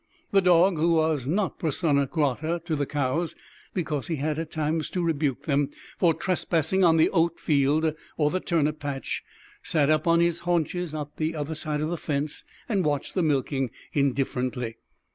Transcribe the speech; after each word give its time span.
The 0.31 0.41
dog, 0.41 0.79
who 0.79 0.93
was 0.93 1.27
not 1.27 1.59
persona 1.59 2.07
grata 2.07 2.59
to 2.65 2.75
the 2.75 2.87
cows, 2.87 3.35
because 3.75 4.07
he 4.07 4.15
had 4.15 4.39
at 4.39 4.49
times 4.49 4.89
to 4.89 5.03
rebuke 5.03 5.43
them 5.43 5.69
for 5.99 6.15
trespassing 6.15 6.83
on 6.83 6.97
the 6.97 7.11
oat 7.11 7.39
field 7.39 7.93
or 8.17 8.31
the 8.31 8.39
turnip 8.39 8.79
patch, 8.79 9.21
sat 9.61 9.91
up 9.91 10.07
on 10.07 10.19
his 10.19 10.39
haunches 10.39 10.95
at 10.95 11.17
the 11.17 11.35
other 11.35 11.53
side 11.53 11.81
of 11.81 11.89
the 11.91 11.97
fence 11.97 12.43
and 12.67 12.83
watched 12.83 13.13
the 13.13 13.21
milking 13.21 13.69
indifferently. 13.93 14.77